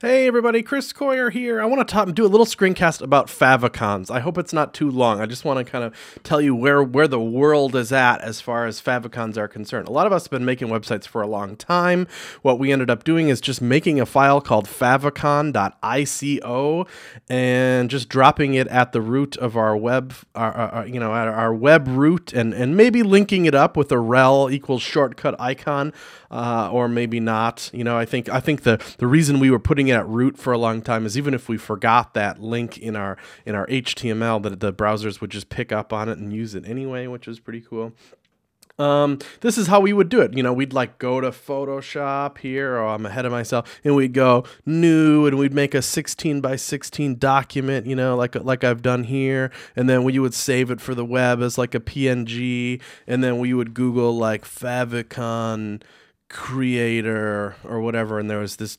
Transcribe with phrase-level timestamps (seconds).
[0.00, 1.60] Hey everybody, Chris Coyier here.
[1.60, 4.12] I want to talk, do a little screencast about favicons.
[4.12, 5.20] I hope it's not too long.
[5.20, 8.40] I just want to kind of tell you where where the world is at as
[8.40, 9.88] far as favicons are concerned.
[9.88, 12.06] A lot of us have been making websites for a long time.
[12.42, 15.58] What we ended up doing is just making a file called favicon.ico
[17.28, 21.26] and just dropping it at the root of our web, our, our, you know, at
[21.26, 25.92] our web root, and and maybe linking it up with a rel equals shortcut icon,
[26.30, 27.68] uh, or maybe not.
[27.72, 30.52] You know, I think I think the the reason we were putting at root for
[30.52, 34.42] a long time is even if we forgot that link in our in our HTML,
[34.42, 37.40] that the browsers would just pick up on it and use it anyway, which is
[37.40, 37.92] pretty cool.
[38.78, 40.36] Um, this is how we would do it.
[40.36, 44.12] You know, we'd like go to Photoshop here, or I'm ahead of myself, and we'd
[44.12, 48.82] go new, and we'd make a 16 by 16 document, you know, like like I've
[48.82, 52.80] done here, and then we would save it for the web as like a PNG,
[53.06, 55.82] and then we would Google like favicon
[56.28, 58.78] creator or whatever, and there was this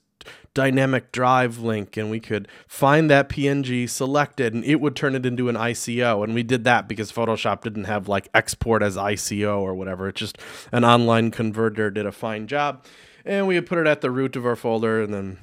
[0.59, 5.15] dynamic drive link and we could find that PNG, select it, and it would turn
[5.15, 6.21] it into an ICO.
[6.21, 10.09] And we did that because Photoshop didn't have like export as ICO or whatever.
[10.09, 10.37] It's just
[10.73, 12.83] an online converter did a fine job.
[13.23, 15.37] And we would put it at the root of our folder and then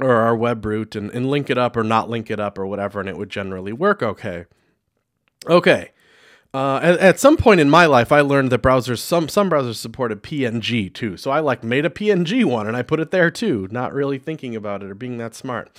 [0.00, 2.66] or our web root and, and link it up or not link it up or
[2.66, 4.46] whatever, and it would generally work okay.
[5.46, 5.90] Okay.
[6.56, 9.74] Uh, at, at, some point in my life, I learned that browsers some some browsers
[9.74, 11.18] supported PNG too.
[11.18, 14.18] So I like made a PNG one and I put it there too, not really
[14.18, 15.70] thinking about it or being that smart.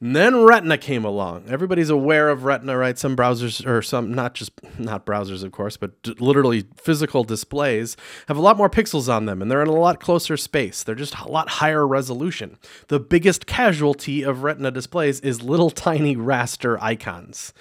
[0.00, 1.44] And then Retina came along.
[1.48, 2.98] Everybody's aware of Retina, right?
[2.98, 7.98] Some browsers, or some, not just, not browsers, of course, but d- literally physical displays
[8.26, 10.82] have a lot more pixels on them and they're in a lot closer space.
[10.82, 12.56] They're just a lot higher resolution.
[12.88, 17.52] The biggest casualty of Retina displays is little tiny raster icons.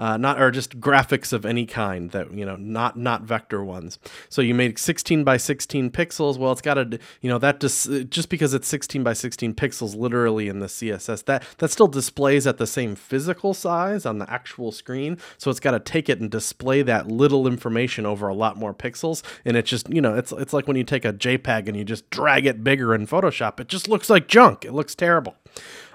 [0.00, 3.98] Uh, not or just graphics of any kind that you know not not vector ones
[4.28, 7.90] so you made 16 by 16 pixels well it's got a you know that just
[8.08, 12.46] just because it's 16 by 16 pixels literally in the css that that still displays
[12.46, 15.18] at the same physical size on the actual screen.
[15.36, 18.74] So it's got to take it and display that little information over a lot more
[18.74, 19.22] pixels.
[19.44, 21.84] And it's just, you know, it's it's like when you take a JPEG and you
[21.84, 23.60] just drag it bigger in Photoshop.
[23.60, 24.64] It just looks like junk.
[24.64, 25.36] It looks terrible.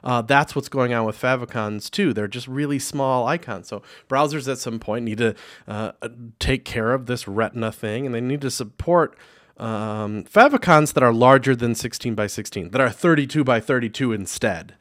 [0.03, 2.13] Uh, that's what's going on with favicons too.
[2.13, 3.67] They're just really small icons.
[3.67, 5.35] So browsers at some point need to
[5.67, 5.93] uh,
[6.39, 9.17] take care of this Retina thing, and they need to support
[9.57, 14.75] um, favicons that are larger than 16 by 16, that are 32 by 32 instead.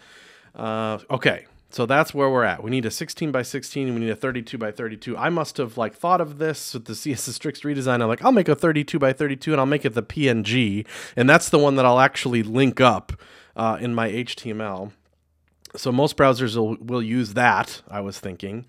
[0.54, 2.62] Uh, okay, so that's where we're at.
[2.62, 5.16] We need a 16 by 16 and we need a 32 by 32.
[5.16, 8.02] I must have like thought of this with the CSS Tricks redesign.
[8.02, 10.86] I'm like, I'll make a 32 by 32 and I'll make it the PNG,
[11.16, 13.12] and that's the one that I'll actually link up
[13.56, 14.92] uh, in my HTML.
[15.74, 17.80] So most browsers will, will use that.
[17.88, 18.66] I was thinking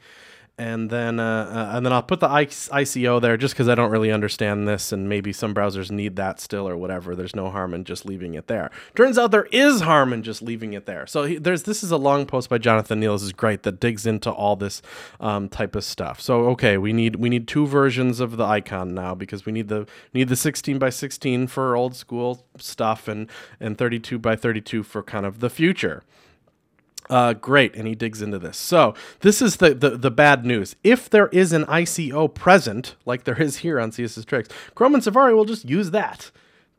[0.58, 3.90] and then uh, uh, and then I'll put the ICO there just because I don't
[3.90, 7.16] really understand this, and maybe some browsers need that still or whatever.
[7.16, 8.69] There's no harm in just leaving it there.
[8.96, 11.08] Turns out there is harm in just leaving it there.
[11.08, 13.14] So he, there's this is a long post by Jonathan Neal.
[13.14, 14.84] This is great that digs into all this
[15.19, 16.22] um, type of stuff.
[16.22, 19.70] So okay, we need we need two versions of the icon now because we need
[19.70, 23.28] the need the 16 by 16 for old school stuff and
[23.59, 26.03] and 32 by 32 for kind of the future.
[27.09, 28.58] Uh, great, and he digs into this.
[28.58, 30.75] So this is the, the, the bad news.
[30.84, 35.03] If there is an ICO present, like there is here on CSS Tricks, Chrome and
[35.03, 36.31] Safari will just use that.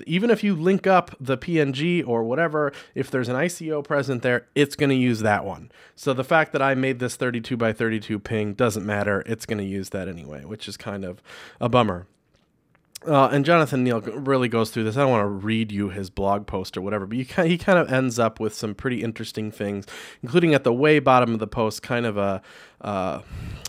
[0.07, 4.47] Even if you link up the PNG or whatever, if there's an ICO present there,
[4.55, 5.71] it's going to use that one.
[5.95, 9.23] So the fact that I made this 32 by 32 ping doesn't matter.
[9.27, 11.23] It's going to use that anyway, which is kind of
[11.61, 12.07] a bummer.
[13.07, 14.97] Uh, and Jonathan Neal really goes through this.
[14.97, 17.93] I don't want to read you his blog post or whatever, but he kind of
[17.93, 19.87] ends up with some pretty interesting things,
[20.23, 22.43] including at the way bottom of the post, kind of a
[22.81, 23.21] uh,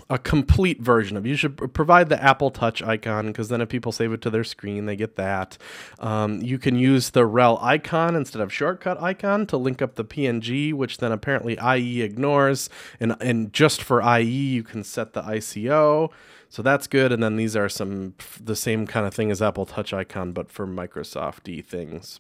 [0.10, 1.26] a complete version of.
[1.26, 4.44] You should provide the Apple Touch icon because then if people save it to their
[4.44, 5.58] screen, they get that.
[6.00, 10.06] Um, you can use the rel icon instead of shortcut icon to link up the
[10.06, 15.24] PNG, which then apparently IE ignores, and and just for IE you can set the
[15.24, 16.12] ICO.
[16.50, 17.12] So that's good.
[17.12, 20.52] And then these are some the same kind of thing as Apple Touch icon, but
[20.52, 22.20] for Microsoft things.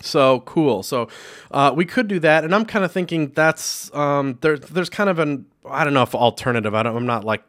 [0.00, 0.82] So cool.
[0.82, 1.08] So
[1.50, 4.58] uh, we could do that, and I'm kind of thinking that's um, there.
[4.58, 6.74] There's kind of an I don't know if alternative.
[6.74, 6.96] I don't.
[6.96, 7.42] I'm not like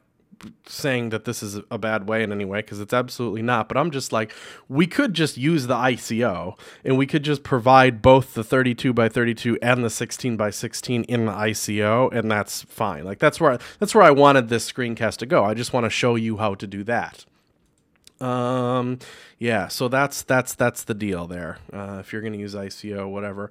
[0.65, 3.67] saying that this is a bad way in any way because it's absolutely not.
[3.67, 4.33] But I'm just like,
[4.67, 9.09] we could just use the ICO and we could just provide both the 32 by
[9.09, 13.03] 32 and the 16 by 16 in the ICO, and that's fine.
[13.03, 15.43] Like that's where I, that's where I wanted this screencast to go.
[15.43, 17.25] I just want to show you how to do that.
[18.19, 18.99] Um,
[19.37, 19.67] yeah.
[19.67, 21.59] So that's that's that's the deal there.
[21.71, 23.49] Uh, if you're going to use ICO, whatever.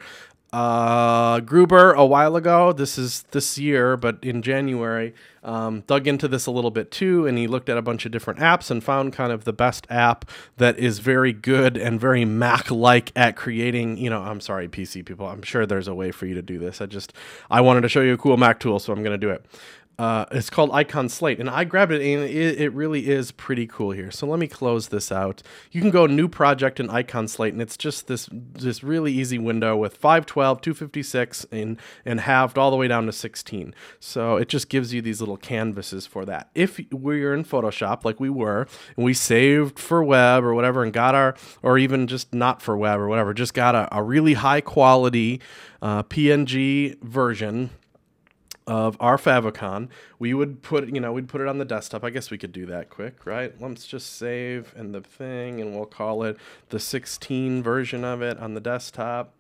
[0.53, 2.73] Uh, Gruber a while ago.
[2.73, 7.27] This is this year, but in January, um, dug into this a little bit too,
[7.27, 9.87] and he looked at a bunch of different apps and found kind of the best
[9.91, 13.97] app that is very good and very Mac-like at creating.
[13.99, 15.27] You know, I'm sorry, PC people.
[15.27, 16.81] I'm sure there's a way for you to do this.
[16.81, 17.13] I just
[17.51, 19.45] I wanted to show you a cool Mac tool, so I'm going to do it.
[19.99, 23.67] Uh, it's called Icon Slate, and I grabbed it, and it, it, really is pretty
[23.67, 24.11] cool here.
[24.11, 25.43] So let me close this out.
[25.71, 29.39] You can go new project in Icon Slate, and it's just this this really easy
[29.39, 33.75] window with 512, 256, and and halved all the way down to 16.
[33.99, 36.51] So it just gives you these little canvases for that.
[36.55, 38.67] If we're in Photoshop, like we were,
[38.97, 42.77] and we saved for web or whatever, and got our, or even just not for
[42.77, 45.41] web or whatever, just got a, a really high quality
[45.81, 47.71] uh, PNG version
[48.67, 52.03] of our favicon we would put you know we'd put it on the desktop.
[52.05, 53.55] I guess we could do that quick right?
[53.61, 56.37] Let's just save and the thing and we'll call it
[56.71, 59.33] the 16 version of it on the desktop.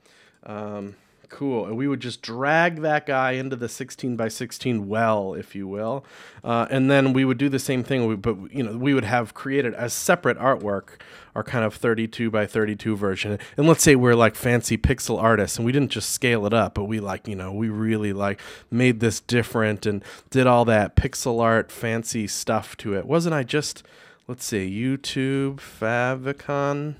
[0.44, 0.96] Um,
[1.28, 1.66] Cool.
[1.66, 5.66] And we would just drag that guy into the 16 by 16 well, if you
[5.66, 6.04] will.
[6.44, 9.34] Uh, and then we would do the same thing, but you know, we would have
[9.34, 11.00] created as separate artwork
[11.34, 13.38] our kind of 32 by 32 version.
[13.58, 16.74] And let's say we're like fancy pixel artists and we didn't just scale it up,
[16.74, 18.40] but we like, you know, we really like
[18.70, 23.04] made this different and did all that pixel art fancy stuff to it.
[23.04, 23.82] Wasn't I just
[24.26, 26.94] let's see, YouTube favicon?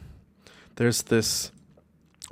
[0.76, 1.50] There's this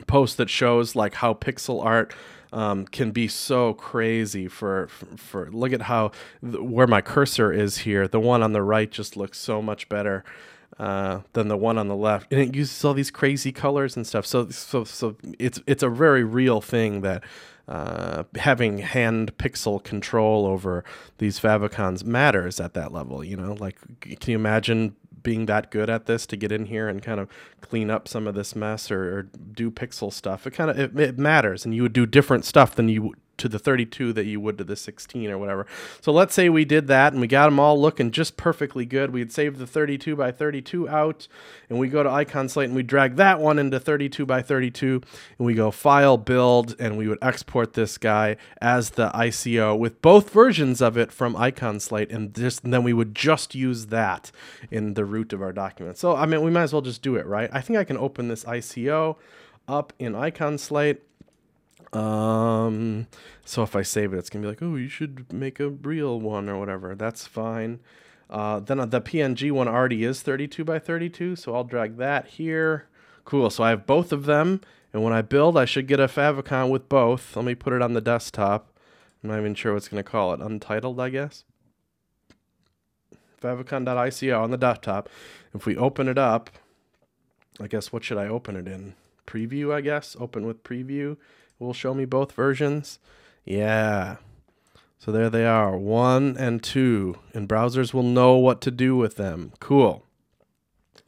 [0.06, 2.14] post that shows like how pixel art
[2.52, 8.06] um, can be so crazy for, for, look at how where my cursor is here.
[8.06, 10.24] The one on the right just looks so much better
[10.78, 12.32] uh, than the one on the left.
[12.32, 14.24] And it uses all these crazy colors and stuff.
[14.24, 17.24] So so so it's it's a very real thing that
[17.66, 20.84] uh, having hand pixel control over
[21.18, 23.54] these favicons matters at that level you know?
[23.58, 24.94] Like can you imagine
[25.24, 27.28] being that good at this to get in here and kind of
[27.60, 30.46] clean up some of this mess or, or do pixel stuff.
[30.46, 33.48] It kind of it, it, matters, and you would do different stuff than you to
[33.48, 35.66] the 32 that you would to the 16 or whatever.
[36.00, 39.12] So let's say we did that and we got them all looking just perfectly good.
[39.12, 41.26] We'd save the 32 by 32 out
[41.68, 45.00] and we go to icon slate and we drag that one into 32 by 32
[45.38, 50.00] and we go file build and we would export this guy as the ICO with
[50.00, 53.86] both versions of it from icon slate and just and then we would just use
[53.86, 54.30] that
[54.70, 55.98] in the root of our document.
[55.98, 57.50] So I mean we might as well just do it, right?
[57.52, 59.16] I think I can open this ICO
[59.66, 61.02] up in icon slate
[61.92, 63.06] um,
[63.44, 66.20] so if I save it, it's gonna be like, oh, you should make a real
[66.20, 66.94] one or whatever.
[66.94, 67.80] That's fine.
[68.30, 72.88] Uh, then the PNG one already is 32 by 32, so I'll drag that here.
[73.24, 73.50] Cool.
[73.50, 74.60] So I have both of them,
[74.92, 77.36] and when I build, I should get a favicon with both.
[77.36, 78.70] Let me put it on the desktop.
[79.22, 80.40] I'm not even sure what's gonna call it.
[80.40, 81.44] Untitled, I guess.
[83.40, 85.08] Favicon.ico on the desktop.
[85.54, 86.50] If we open it up,
[87.60, 88.94] I guess what should I open it in?
[89.26, 90.16] Preview, I guess.
[90.18, 91.16] Open with preview
[91.58, 92.98] will show me both versions.
[93.44, 94.16] Yeah.
[94.98, 99.16] So there they are, one and two, and browsers will know what to do with
[99.16, 99.52] them.
[99.60, 100.02] Cool.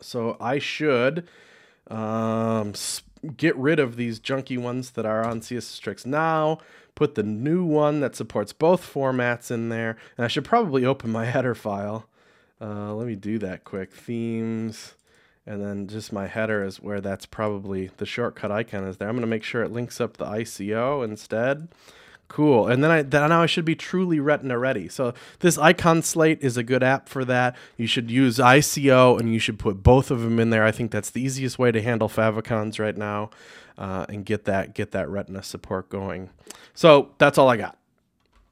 [0.00, 1.26] So I should
[1.88, 2.74] um,
[3.36, 6.58] get rid of these junky ones that are on CSS Tricks now,
[6.94, 11.10] put the new one that supports both formats in there, and I should probably open
[11.10, 12.06] my header file.
[12.60, 13.92] Uh, let me do that quick.
[13.92, 14.94] Themes
[15.46, 19.08] and then just my header is where that's probably the shortcut icon is there.
[19.08, 21.68] I'm going to make sure it links up the ICO instead.
[22.28, 22.66] Cool.
[22.66, 24.88] And then I then now I should be truly retina ready.
[24.88, 27.56] So this icon slate is a good app for that.
[27.76, 30.64] You should use ICO and you should put both of them in there.
[30.64, 33.30] I think that's the easiest way to handle favicons right now
[33.78, 36.30] uh, and get that get that retina support going.
[36.74, 37.78] So that's all I got.